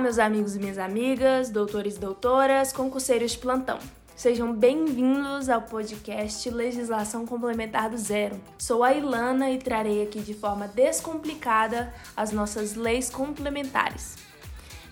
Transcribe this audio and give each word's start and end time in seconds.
Olá, 0.00 0.04
meus 0.06 0.18
amigos 0.18 0.56
e 0.56 0.58
minhas 0.58 0.78
amigas, 0.78 1.50
doutores 1.50 1.96
e 1.96 1.98
doutoras, 1.98 2.72
concurseiros 2.72 3.32
de 3.32 3.38
plantão. 3.38 3.78
Sejam 4.16 4.50
bem-vindos 4.50 5.50
ao 5.50 5.60
podcast 5.60 6.48
Legislação 6.48 7.26
Complementar 7.26 7.90
do 7.90 7.98
Zero. 7.98 8.40
Sou 8.56 8.82
a 8.82 8.94
Ilana 8.94 9.50
e 9.50 9.58
trarei 9.58 10.02
aqui 10.02 10.20
de 10.20 10.32
forma 10.32 10.66
descomplicada 10.68 11.92
as 12.16 12.32
nossas 12.32 12.74
leis 12.74 13.10
complementares. 13.10 14.16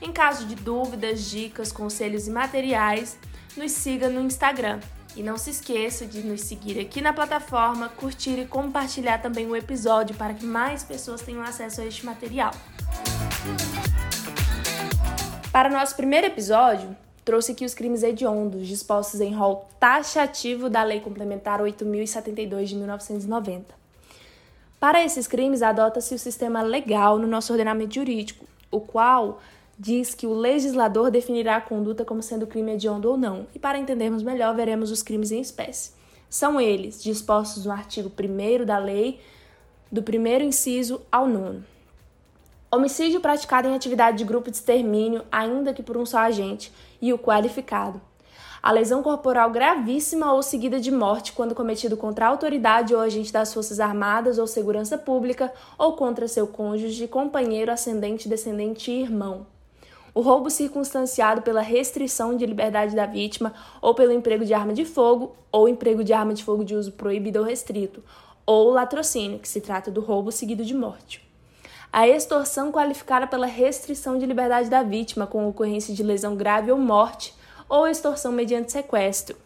Em 0.02 0.12
caso 0.12 0.44
de 0.44 0.54
dúvidas, 0.54 1.25
dicas, 1.30 1.72
conselhos 1.72 2.29
e 2.29 2.30
materiais, 2.30 3.18
nos 3.56 3.72
siga 3.72 4.11
no 4.11 4.20
Instagram. 4.20 4.79
E 5.16 5.22
não 5.22 5.38
se 5.38 5.48
esqueça 5.48 6.04
de 6.04 6.20
nos 6.20 6.43
seguir 6.43 6.79
aqui 6.79 7.00
na 7.00 7.14
plataforma, 7.14 7.88
curtir 7.88 8.38
e 8.38 8.45
compartilhar 8.45 9.22
também 9.22 9.46
o 9.46 9.56
episódio 9.56 10.14
para 10.16 10.34
que 10.34 10.45
mais 10.45 10.84
pessoas 10.84 11.22
tenham 11.22 11.43
acesso 11.43 11.81
a 11.81 11.86
este 11.86 12.04
material. 12.04 12.53
Para 15.58 15.71
nosso 15.71 15.96
primeiro 15.96 16.29
episódio, 16.29 16.96
trouxe 17.25 17.50
aqui 17.50 17.64
os 17.64 17.75
crimes 17.75 18.04
hediondos 18.04 18.64
dispostos 18.68 19.21
em 19.21 19.35
rol 19.35 19.68
taxativo 19.81 20.71
da 20.71 20.84
Lei 20.84 21.00
Complementar 21.00 21.61
8072 21.61 22.68
de 22.68 22.76
1990. 22.76 23.75
Para 24.79 25.04
esses 25.04 25.26
crimes, 25.26 25.61
adota-se 25.61 26.14
o 26.14 26.18
sistema 26.18 26.62
legal 26.62 27.18
no 27.18 27.26
nosso 27.26 27.53
ordenamento 27.53 27.96
jurídico, 27.96 28.46
o 28.71 28.81
qual 28.81 29.40
diz 29.76 30.14
que 30.14 30.29
o 30.29 30.32
legislador 30.32 31.11
definirá 31.11 31.57
a 31.57 31.61
conduta 31.61 32.05
como 32.05 32.22
sendo 32.22 32.47
crime 32.47 32.75
hediondo 32.75 33.11
ou 33.11 33.17
não. 33.17 33.48
E 33.53 33.59
para 33.59 33.78
entendermos 33.78 34.22
melhor, 34.22 34.55
veremos 34.55 34.92
os 34.92 35.03
crimes 35.03 35.33
em 35.33 35.41
espécie. 35.41 35.91
São 36.31 36.61
eles 36.61 37.03
dispostos 37.03 37.64
no 37.64 37.72
artigo 37.72 38.09
1 38.09 38.64
da 38.64 38.78
lei, 38.78 39.19
do 39.91 40.05
primeiro 40.05 40.45
inciso 40.45 41.03
ao 41.11 41.27
nono. 41.27 41.64
Homicídio 42.70 43.19
praticado 43.19 43.67
em 43.67 43.75
atividade 43.75 44.19
de 44.19 44.25
grupo 44.25 44.51
de 44.51 44.59
extermínio, 44.59 45.23
ainda 45.33 45.73
que 45.73 45.83
por 45.83 45.97
um 45.97 46.05
só 46.05 46.19
agente, 46.19 46.70
e 47.01 47.15
o 47.15 47.19
qualificado. 47.19 47.98
A 48.62 48.70
lesão 48.70 49.03
corporal 49.03 49.51
gravíssima 49.51 50.34
ou 50.34 50.42
seguida 50.42 50.79
de 50.79 50.91
morte 50.91 51.33
quando 51.33 51.55
cometido 51.55 51.97
contra 51.97 52.27
a 52.27 52.29
autoridade 52.29 52.95
ou 52.95 53.01
agente 53.01 53.33
das 53.33 53.55
Forças 53.55 53.81
Armadas 53.81 54.37
ou 54.37 54.47
Segurança 54.47 54.98
Pública 54.98 55.51
ou 55.79 55.95
contra 55.95 56.29
seu 56.29 56.47
cônjuge, 56.47 57.09
companheiro, 57.09 57.73
ascendente, 57.73 58.29
descendente 58.29 58.91
e 58.91 59.01
irmão. 59.01 59.47
O 60.12 60.20
roubo 60.20 60.51
circunstanciado 60.51 61.41
pela 61.41 61.62
restrição 61.62 62.37
de 62.37 62.45
liberdade 62.45 62.95
da 62.95 63.07
vítima 63.07 63.55
ou 63.81 63.95
pelo 63.95 64.12
emprego 64.12 64.45
de 64.45 64.53
arma 64.53 64.75
de 64.75 64.85
fogo 64.85 65.35
ou 65.51 65.70
emprego 65.70 66.05
de 66.05 66.12
arma 66.12 66.35
de 66.35 66.45
fogo 66.45 66.67
de 66.67 66.75
uso 66.75 66.92
proibido 66.92 67.39
ou 67.39 67.47
restrito, 67.47 68.05
ou 68.45 68.70
latrocínio, 68.70 69.39
que 69.39 69.48
se 69.48 69.62
trata 69.62 69.91
do 69.91 70.03
roubo 70.03 70.31
seguido 70.31 70.62
de 70.62 70.75
morte 70.75 71.28
a 71.92 72.06
extorsão 72.06 72.70
qualificada 72.70 73.27
pela 73.27 73.47
restrição 73.47 74.19
de 74.19 74.27
liberdade 74.27 74.69
da 74.69 74.83
vítima 74.83 75.27
com 75.27 75.48
ocorrência 75.48 75.95
de 75.95 76.03
lesão 76.03 76.36
grave 76.36 76.70
ou 76.70 76.78
morte, 76.78 77.34
ou 77.69 77.86
extorsão 77.86 78.33
mediante 78.33 78.72
sequestro. 78.72 79.36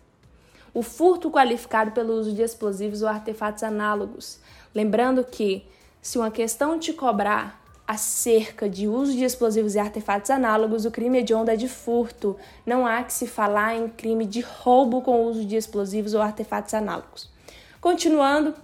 O 0.74 0.82
furto 0.82 1.30
qualificado 1.30 1.92
pelo 1.92 2.14
uso 2.14 2.32
de 2.32 2.42
explosivos 2.42 3.02
ou 3.02 3.08
artefatos 3.08 3.62
análogos. 3.62 4.40
Lembrando 4.74 5.22
que, 5.24 5.64
se 6.00 6.18
uma 6.18 6.30
questão 6.30 6.78
te 6.78 6.92
cobrar 6.92 7.60
acerca 7.86 8.68
de 8.68 8.88
uso 8.88 9.12
de 9.12 9.24
explosivos 9.24 9.74
e 9.74 9.78
artefatos 9.78 10.30
análogos, 10.30 10.84
o 10.84 10.90
crime 10.90 11.18
hediondo 11.18 11.50
é 11.50 11.56
de 11.56 11.68
furto. 11.68 12.36
Não 12.64 12.86
há 12.86 13.02
que 13.02 13.12
se 13.12 13.26
falar 13.26 13.76
em 13.76 13.88
crime 13.88 14.24
de 14.24 14.40
roubo 14.40 15.02
com 15.02 15.24
uso 15.24 15.44
de 15.44 15.56
explosivos 15.56 16.14
ou 16.14 16.22
artefatos 16.22 16.72
análogos. 16.74 17.28
Continuando, 17.80 18.54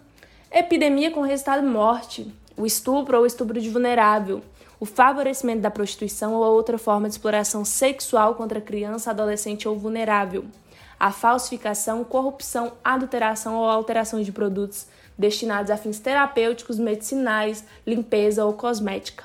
epidemia 0.51 1.11
com 1.11 1.21
resultado 1.21 1.67
morte 1.67 2.33
o 2.59 2.67
estupro 2.67 3.17
ou 3.17 3.25
estupro 3.25 3.61
de 3.61 3.71
vulnerável, 3.71 4.43
o 4.81 4.85
favorecimento 4.85 5.61
da 5.61 5.71
prostituição 5.71 6.35
ou 6.35 6.45
outra 6.45 6.77
forma 6.77 7.09
de 7.09 7.15
exploração 7.15 7.65
sexual 7.65 8.35
contra 8.35 8.61
criança, 8.61 9.11
adolescente 9.11 9.69
ou 9.69 9.79
vulnerável, 9.79 10.45
a 10.99 11.13
falsificação, 11.13 12.03
corrupção, 12.03 12.73
adulteração 12.83 13.55
ou 13.55 13.69
alteração 13.69 14.21
de 14.21 14.33
produtos 14.33 14.87
destinados 15.17 15.71
a 15.71 15.77
fins 15.77 16.01
terapêuticos, 16.01 16.79
medicinais, 16.79 17.65
limpeza 17.87 18.45
ou 18.45 18.53
cosmética. 18.53 19.25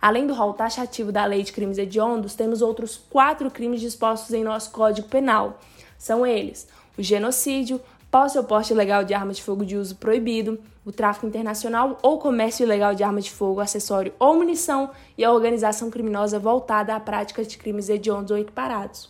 Além 0.00 0.26
do 0.26 0.32
rol 0.32 0.54
taxativo 0.54 1.12
da 1.12 1.26
Lei 1.26 1.42
de 1.42 1.52
Crimes 1.52 1.76
Hediondos, 1.76 2.34
temos 2.34 2.62
outros 2.62 2.96
quatro 3.10 3.50
crimes 3.50 3.82
dispostos 3.82 4.32
em 4.32 4.42
nosso 4.42 4.70
Código 4.70 5.08
Penal. 5.08 5.58
São 5.98 6.26
eles: 6.26 6.66
o 6.96 7.02
genocídio, 7.02 7.80
posse 8.10 8.36
ou 8.36 8.44
porte 8.44 8.72
ilegal 8.72 9.04
de 9.04 9.14
arma 9.14 9.32
de 9.32 9.42
fogo 9.42 9.64
de 9.64 9.76
uso 9.76 9.96
proibido, 9.96 10.58
o 10.84 10.90
tráfico 10.90 11.26
internacional 11.26 11.98
ou 12.02 12.18
comércio 12.18 12.64
ilegal 12.64 12.94
de 12.94 13.04
arma 13.04 13.20
de 13.20 13.30
fogo, 13.30 13.60
acessório 13.60 14.12
ou 14.18 14.34
munição 14.34 14.90
e 15.16 15.24
a 15.24 15.32
organização 15.32 15.90
criminosa 15.90 16.38
voltada 16.38 16.94
à 16.94 17.00
prática 17.00 17.44
de 17.44 17.56
crimes 17.56 17.88
hediondos 17.88 18.30
ou 18.30 18.38
equiparados. 18.38 19.08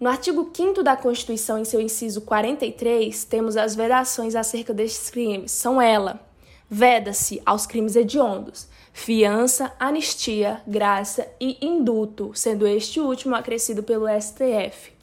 No 0.00 0.08
artigo 0.08 0.50
5 0.52 0.82
da 0.82 0.96
Constituição, 0.96 1.58
em 1.58 1.64
seu 1.64 1.80
inciso 1.80 2.22
43, 2.22 3.24
temos 3.24 3.56
as 3.56 3.74
vedações 3.74 4.34
acerca 4.34 4.72
destes 4.72 5.08
crimes. 5.10 5.52
São 5.52 5.80
ela: 5.80 6.20
veda-se 6.68 7.40
aos 7.46 7.66
crimes 7.66 7.94
hediondos, 7.94 8.66
fiança, 8.92 9.72
anistia, 9.78 10.60
graça 10.66 11.26
e 11.40 11.58
indulto, 11.64 12.32
sendo 12.34 12.66
este 12.66 13.00
último 13.00 13.34
acrescido 13.34 13.82
pelo 13.82 14.06
STF 14.08 14.94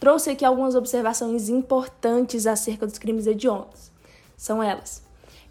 trouxe 0.00 0.30
aqui 0.30 0.44
algumas 0.44 0.74
observações 0.74 1.50
importantes 1.50 2.46
acerca 2.46 2.86
dos 2.86 2.98
crimes 2.98 3.26
hediondos. 3.26 3.92
São 4.36 4.62
elas: 4.62 5.02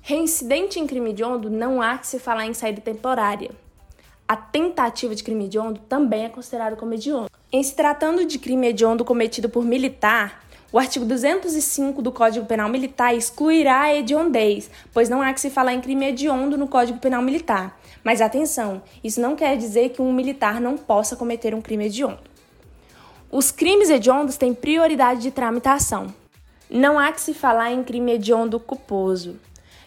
reincidente 0.01 0.79
em 0.79 0.87
crime 0.87 1.11
hediondo 1.11 1.49
não 1.49 1.81
há 1.81 1.97
que 1.99 2.07
se 2.07 2.17
falar 2.17 2.47
em 2.47 2.53
saída 2.55 2.81
temporária. 2.81 3.51
A 4.27 4.35
tentativa 4.35 5.15
de 5.15 5.23
crime 5.23 5.45
hediondo 5.45 5.79
também 5.87 6.25
é 6.25 6.29
considerada 6.29 6.75
como 6.75 6.93
hediondo. 6.93 7.29
Em 7.51 7.63
se 7.63 7.75
tratando 7.75 8.25
de 8.25 8.37
crime 8.37 8.67
hediondo 8.67 9.05
cometido 9.05 9.49
por 9.49 9.63
militar, 9.63 10.43
o 10.71 10.77
artigo 10.77 11.03
205 11.03 11.99
do 11.99 12.11
Código 12.11 12.45
Penal 12.45 12.69
Militar 12.69 13.15
excluirá 13.15 13.81
a 13.81 13.95
hediondez, 13.95 14.69
pois 14.93 15.09
não 15.09 15.19
há 15.19 15.33
que 15.33 15.41
se 15.41 15.49
falar 15.49 15.73
em 15.73 15.81
crime 15.81 16.09
hediondo 16.09 16.57
no 16.57 16.67
Código 16.67 16.99
Penal 16.99 17.23
Militar. 17.23 17.79
Mas 18.03 18.21
atenção, 18.21 18.81
isso 19.03 19.19
não 19.19 19.35
quer 19.35 19.57
dizer 19.57 19.89
que 19.89 20.01
um 20.01 20.13
militar 20.13 20.61
não 20.61 20.77
possa 20.77 21.15
cometer 21.15 21.55
um 21.55 21.61
crime 21.61 21.87
hediondo. 21.87 22.28
Os 23.31 23.51
crimes 23.51 23.91
hediondos 23.91 24.37
têm 24.37 24.55
prioridade 24.55 25.21
de 25.21 25.29
tramitação. 25.29 26.11
Não 26.67 26.97
há 26.97 27.11
que 27.11 27.21
se 27.21 27.31
falar 27.31 27.71
em 27.71 27.83
crime 27.83 28.13
hediondo 28.13 28.59
culposo. 28.59 29.39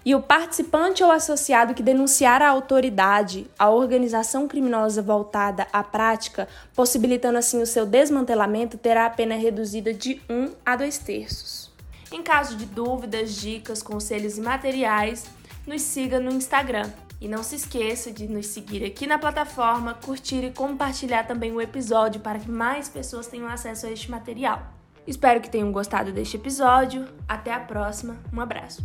E 0.04 0.14
o 0.14 0.22
participante 0.22 1.02
ou 1.02 1.10
associado 1.10 1.74
que 1.74 1.82
denunciar 1.82 2.40
a 2.40 2.48
autoridade, 2.48 3.48
a 3.58 3.68
organização 3.68 4.46
criminosa 4.46 5.02
voltada 5.02 5.66
à 5.72 5.82
prática, 5.82 6.48
possibilitando 6.72 7.36
assim 7.36 7.60
o 7.60 7.66
seu 7.66 7.84
desmantelamento, 7.84 8.78
terá 8.78 9.06
a 9.06 9.10
pena 9.10 9.34
reduzida 9.34 9.92
de 9.92 10.20
1 10.30 10.52
a 10.64 10.76
2 10.76 10.98
terços. 10.98 11.70
Em 12.12 12.22
caso 12.22 12.56
de 12.56 12.64
dúvidas, 12.64 13.34
dicas, 13.34 13.82
conselhos 13.82 14.38
e 14.38 14.40
materiais, 14.40 15.24
nos 15.66 15.82
siga 15.82 16.20
no 16.20 16.30
Instagram, 16.30 16.90
e 17.22 17.28
não 17.28 17.44
se 17.44 17.54
esqueça 17.54 18.10
de 18.10 18.26
nos 18.26 18.48
seguir 18.48 18.84
aqui 18.84 19.06
na 19.06 19.16
plataforma, 19.16 19.94
curtir 19.94 20.42
e 20.42 20.50
compartilhar 20.50 21.22
também 21.22 21.52
o 21.52 21.60
episódio 21.60 22.20
para 22.20 22.40
que 22.40 22.50
mais 22.50 22.88
pessoas 22.88 23.28
tenham 23.28 23.46
acesso 23.46 23.86
a 23.86 23.92
este 23.92 24.10
material. 24.10 24.60
Espero 25.06 25.40
que 25.40 25.48
tenham 25.48 25.70
gostado 25.70 26.10
deste 26.10 26.36
episódio. 26.36 27.06
Até 27.28 27.54
a 27.54 27.60
próxima. 27.60 28.16
Um 28.32 28.40
abraço. 28.40 28.84